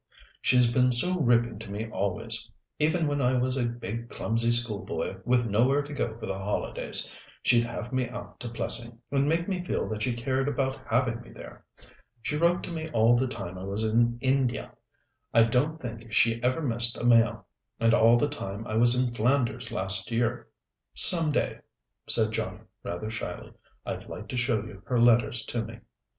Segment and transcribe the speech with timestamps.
[0.41, 2.49] She's been so ripping to me always.
[2.79, 6.39] Even when I was a big clumsy schoolboy, with nowhere to go to for the
[6.39, 10.79] holidays, she'd have me out to Plessing, and make me feel that she cared about
[10.89, 11.63] having me there.
[12.23, 14.71] She wrote to me all the time I was in India
[15.35, 17.45] I don't think she ever missed a mail
[17.79, 20.47] and all the time I was in Flanders last year.
[20.95, 21.59] Some day,"
[22.09, 23.53] said Johnnie, rather shyly,
[23.85, 25.77] "I'd like to show you her letters to me.